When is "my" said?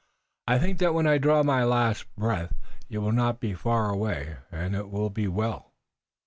1.43-1.63